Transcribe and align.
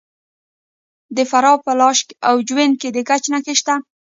د 1.15 1.17
فراه 1.29 1.57
په 1.65 1.71
لاش 1.79 1.99
او 2.29 2.35
جوین 2.47 2.71
کې 2.81 2.89
د 2.95 2.97
ګچ 3.09 3.23
نښې 3.33 3.53
شته. 3.59 3.75